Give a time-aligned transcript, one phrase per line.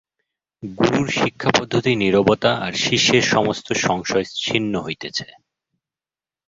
[0.63, 5.27] গুরুর শিক্ষাপদ্ধতি নীরবতা আর শিষ্যের সমস্ত সংশয় ছিন্ন হইতেছে।